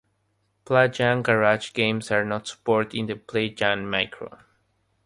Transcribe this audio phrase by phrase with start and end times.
[0.65, 4.35] Play-Yan Garage Games are not supported in the Play-Yan Micro.